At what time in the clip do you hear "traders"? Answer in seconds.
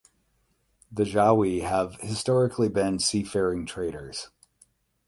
3.67-4.31